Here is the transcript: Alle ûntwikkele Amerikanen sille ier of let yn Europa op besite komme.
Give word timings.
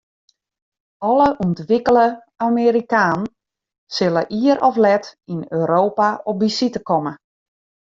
Alle 1.09 1.27
ûntwikkele 1.45 2.05
Amerikanen 2.47 3.23
sille 3.95 4.21
ier 4.43 4.57
of 4.67 4.75
let 4.85 5.05
yn 5.33 5.41
Europa 5.59 6.07
op 6.29 6.35
besite 6.43 6.79
komme. 6.89 7.13